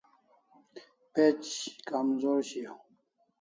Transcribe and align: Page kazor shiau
Page 1.13 1.53
kazor 1.87 2.39
shiau 2.47 2.79